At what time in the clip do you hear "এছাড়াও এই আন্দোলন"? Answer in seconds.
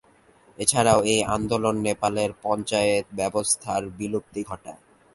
0.57-1.75